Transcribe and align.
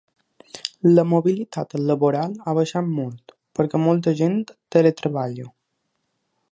La 0.95 1.03
mobilitat 1.09 1.75
laboral 1.89 2.33
ha 2.45 2.55
baixat 2.61 2.89
molt, 2.95 3.35
perquè 3.59 3.83
molta 3.85 4.17
gent 4.23 4.43
teletreballa. 4.77 5.49